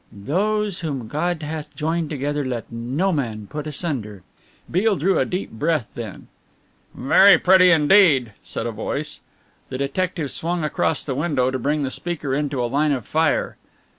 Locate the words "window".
11.13-11.51